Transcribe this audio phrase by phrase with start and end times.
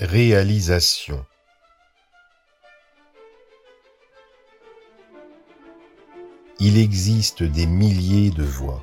[0.00, 1.26] Réalisation
[6.58, 8.82] Il existe des milliers de voies,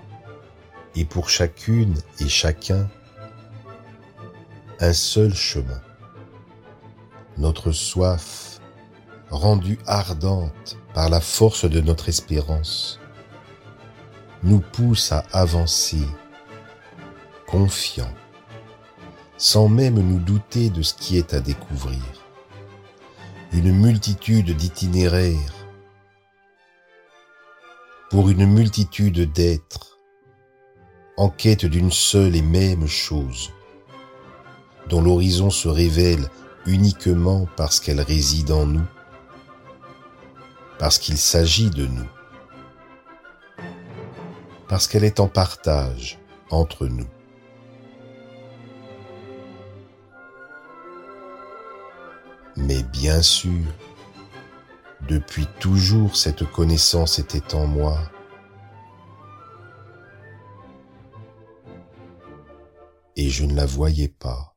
[0.93, 2.87] et pour chacune et chacun,
[4.79, 5.81] un seul chemin.
[7.39, 8.59] Notre soif,
[9.31, 12.99] rendue ardente par la force de notre espérance,
[14.43, 16.05] nous pousse à avancer,
[17.47, 18.13] confiants
[19.37, 22.01] sans même nous douter de ce qui est à découvrir.
[23.53, 25.53] Une multitude d'itinéraires.
[28.09, 29.99] Pour une multitude d'êtres.
[31.17, 33.51] En quête d'une seule et même chose,
[34.87, 36.29] dont l'horizon se révèle
[36.67, 38.85] uniquement parce qu'elle réside en nous,
[40.77, 42.05] parce qu'il s'agit de nous,
[44.67, 46.19] parce qu'elle est en partage
[46.51, 47.07] entre nous.
[52.57, 53.63] Mais bien sûr,
[55.07, 57.99] depuis toujours cette connaissance était en moi.
[63.15, 64.55] Et je ne la voyais pas.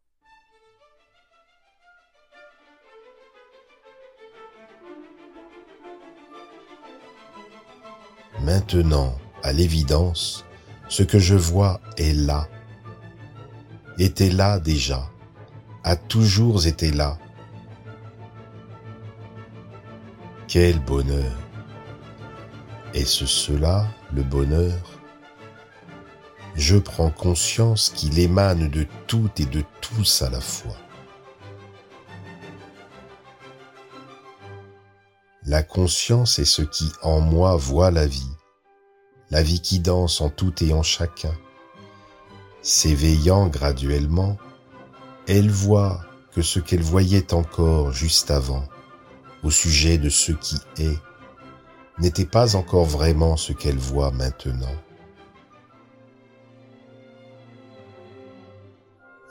[8.42, 10.46] Maintenant, à l'évidence,
[10.88, 12.48] ce que je vois est là,
[13.98, 15.10] était là déjà,
[15.84, 17.18] a toujours été là,
[20.52, 21.32] Quel bonheur
[22.92, 24.80] Est-ce cela le bonheur
[26.56, 30.74] Je prends conscience qu'il émane de tout et de tous à la fois.
[35.44, 38.34] La conscience est ce qui en moi voit la vie,
[39.30, 41.38] la vie qui danse en tout et en chacun.
[42.60, 44.36] S'éveillant graduellement,
[45.28, 46.00] elle voit
[46.32, 48.64] que ce qu'elle voyait encore juste avant
[49.42, 50.98] au sujet de ce qui est
[51.98, 54.74] n'était pas encore vraiment ce qu'elle voit maintenant.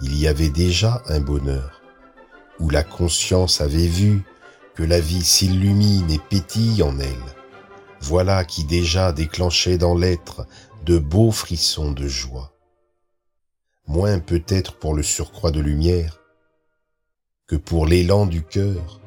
[0.02, 1.82] Il y avait déjà un bonheur
[2.60, 4.24] où la conscience avait vu
[4.76, 7.36] que la vie s'illumine et pétille en elle.
[8.02, 10.46] Voilà qui déjà déclenchait dans l'être
[10.86, 12.54] de beaux frissons de joie.
[13.88, 16.20] Moins peut-être pour le surcroît de lumière
[17.48, 18.99] que pour l'élan du cœur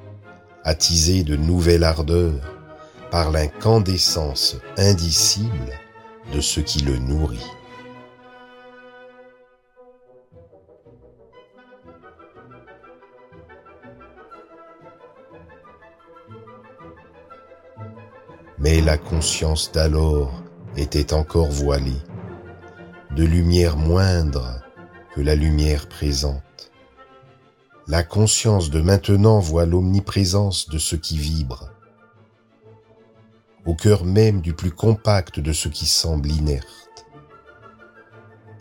[0.64, 2.32] attisé de nouvelle ardeur
[3.10, 5.72] par l'incandescence indicible
[6.32, 7.50] de ce qui le nourrit.
[18.58, 20.42] Mais la conscience d'alors
[20.76, 21.90] était encore voilée,
[23.16, 24.62] de lumière moindre
[25.14, 26.51] que la lumière présente.
[27.92, 31.68] La conscience de maintenant voit l'omniprésence de ce qui vibre,
[33.66, 37.04] au cœur même du plus compact de ce qui semble inerte.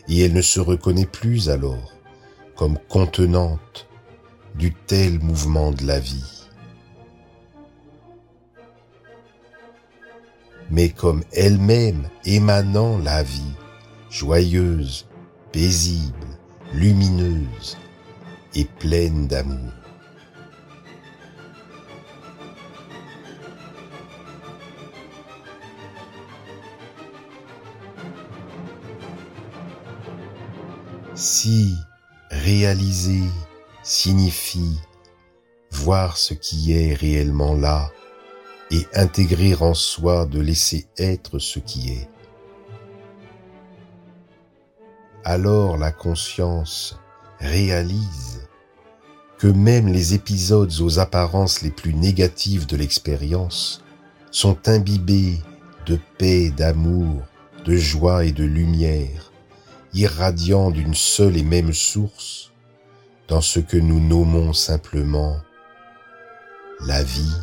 [0.06, 1.94] Et elle ne se reconnaît plus alors
[2.56, 3.88] comme contenante
[4.54, 6.46] du tel mouvement de la vie,
[10.70, 13.54] mais comme elle-même émanant la vie,
[14.10, 15.06] joyeuse,
[15.52, 16.26] paisible,
[16.74, 17.78] lumineuse,
[18.54, 19.72] et pleine d'amour.
[31.14, 31.74] Si
[32.30, 33.22] réaliser
[33.82, 34.78] signifie
[35.70, 37.90] voir ce qui est réellement là
[38.70, 42.08] et intégrer en soi de laisser être ce qui est,
[45.24, 46.98] alors la conscience
[47.38, 48.21] réalise
[49.42, 53.82] que même les épisodes aux apparences les plus négatives de l'expérience
[54.30, 55.40] sont imbibés
[55.84, 57.22] de paix, d'amour,
[57.64, 59.32] de joie et de lumière,
[59.94, 62.52] irradiant d'une seule et même source
[63.26, 65.40] dans ce que nous nommons simplement
[66.86, 67.36] la vie.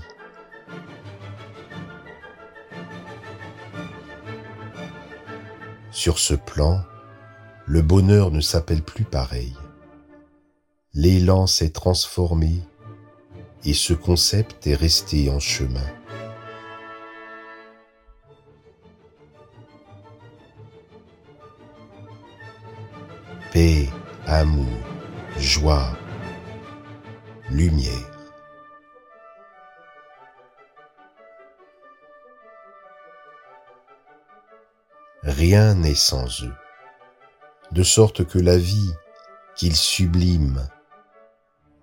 [5.91, 6.81] Sur ce plan,
[7.65, 9.53] le bonheur ne s'appelle plus pareil
[10.93, 12.61] l'élan s'est transformé
[13.63, 15.85] et ce concept est resté en chemin.
[23.51, 23.87] Paix,
[24.25, 24.65] amour,
[25.37, 25.91] joie,
[27.51, 27.91] lumière.
[35.23, 36.53] Rien n'est sans eux,
[37.71, 38.93] de sorte que la vie
[39.55, 40.67] qu'ils subliment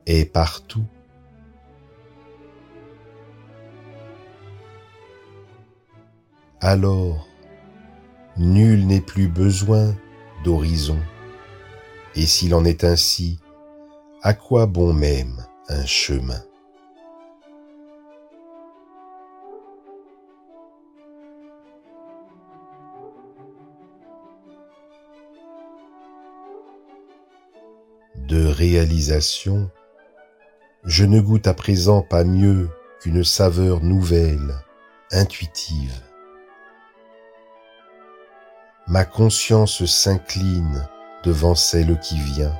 [0.07, 0.85] est partout.
[6.61, 7.29] Alors,
[8.37, 9.95] nul n'est plus besoin
[10.45, 10.99] d'horizon.
[12.15, 13.39] Et s'il en est ainsi,
[14.23, 16.41] à quoi bon même un chemin?
[28.17, 29.71] De réalisation,
[30.87, 34.55] je ne goûte à présent pas mieux qu'une saveur nouvelle,
[35.11, 36.01] intuitive.
[38.87, 40.89] Ma conscience s'incline
[41.25, 42.57] devant celle qui vient,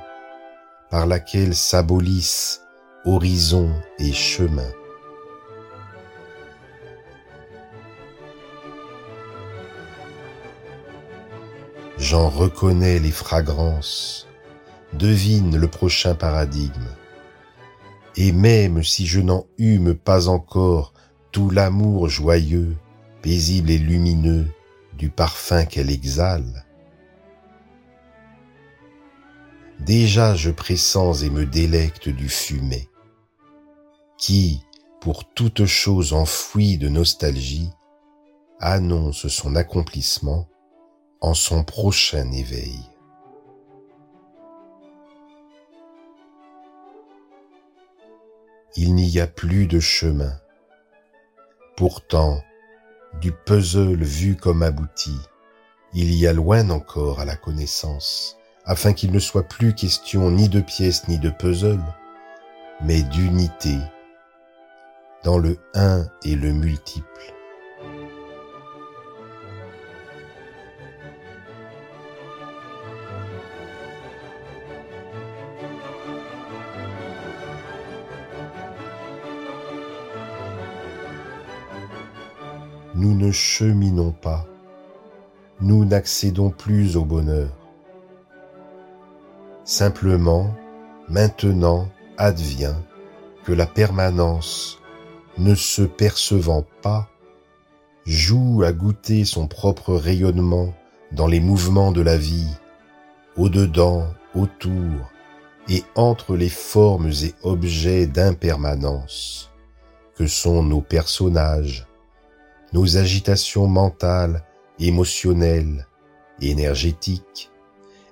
[0.89, 2.61] par laquelle s'abolissent
[3.05, 4.71] horizon et chemin.
[11.97, 14.27] J'en reconnais les fragrances,
[14.91, 16.96] devine le prochain paradigme.
[18.17, 20.93] Et même si je n'en eûme pas encore
[21.31, 22.75] tout l'amour joyeux,
[23.21, 24.47] paisible et lumineux
[24.97, 26.65] du parfum qu'elle exhale,
[29.79, 32.89] déjà je pressens et me délecte du fumet,
[34.17, 34.63] qui,
[34.99, 37.69] pour toute chose enfouie de nostalgie,
[38.59, 40.47] annonce son accomplissement
[41.21, 42.79] en son prochain éveil.
[48.79, 50.39] Il n'y a plus de chemin.
[51.75, 52.43] Pourtant,
[53.19, 55.17] du puzzle vu comme abouti,
[55.95, 60.47] il y a loin encore à la connaissance afin qu'il ne soit plus question ni
[60.47, 61.81] de pièces ni de puzzle,
[62.83, 63.77] mais d'unité
[65.23, 67.36] dans le un et le multiple.
[82.97, 84.47] Nous ne cheminons pas,
[85.61, 87.51] nous n'accédons plus au bonheur.
[89.65, 90.51] Simplement,
[91.07, 92.73] maintenant advient
[93.43, 94.79] que la permanence,
[95.37, 97.07] ne se percevant pas,
[98.07, 100.73] joue à goûter son propre rayonnement
[101.11, 102.49] dans les mouvements de la vie,
[103.35, 105.11] au-dedans, autour,
[105.69, 109.51] et entre les formes et objets d'impermanence,
[110.15, 111.87] que sont nos personnages,
[112.77, 114.43] nos agitations mentales,
[114.77, 115.87] émotionnelles,
[116.41, 117.49] énergétiques,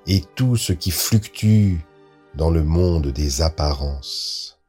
[0.08, 1.76] et tout ce qui fluctue
[2.34, 4.60] dans le monde des apparences.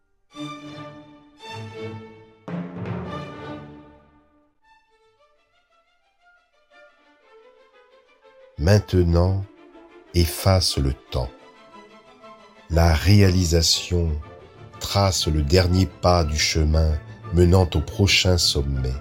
[8.59, 9.47] Maintenant,
[10.13, 11.31] efface le temps.
[12.69, 14.11] La réalisation
[14.79, 16.93] trace le dernier pas du chemin
[17.33, 18.93] menant au prochain sommet.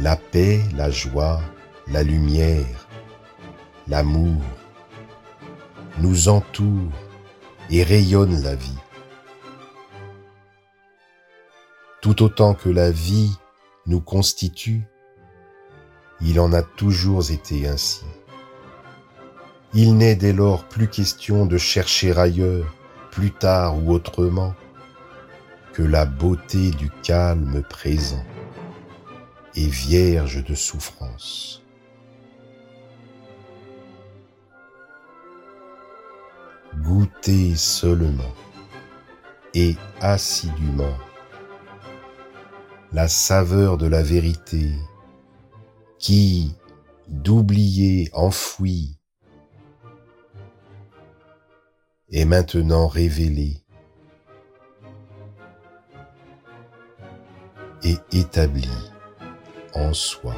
[0.00, 1.40] La paix, la joie,
[1.88, 2.88] la lumière,
[3.88, 4.40] l'amour
[5.98, 6.92] nous entourent
[7.70, 8.78] et rayonnent la vie.
[12.00, 13.36] Tout autant que la vie
[13.86, 14.84] nous constitue,
[16.20, 18.04] il en a toujours été ainsi.
[19.74, 22.72] Il n'est dès lors plus question de chercher ailleurs,
[23.10, 24.54] plus tard ou autrement,
[25.72, 28.24] que la beauté du calme présent
[29.54, 31.62] et vierge de souffrance.
[36.76, 38.34] Goûtez seulement
[39.54, 40.96] et assidûment
[42.92, 44.70] la saveur de la vérité
[45.98, 46.54] qui,
[47.08, 48.98] d'oublier enfoui,
[52.10, 53.64] est maintenant révélée
[57.82, 58.68] et établie
[59.74, 60.34] en soi.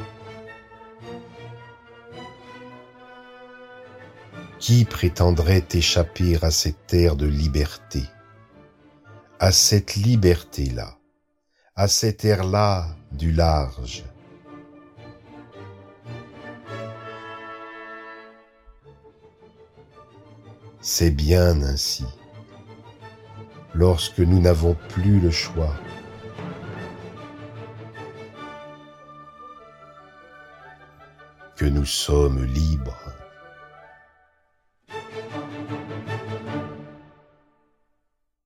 [4.59, 8.03] Qui prétendrait échapper à cette ère de liberté,
[9.39, 10.99] à cette liberté-là,
[11.77, 14.05] à cette ère-là du large?
[20.83, 22.05] C'est bien ainsi.
[23.75, 25.75] Lorsque nous n'avons plus le choix,
[31.61, 33.20] que nous sommes libres.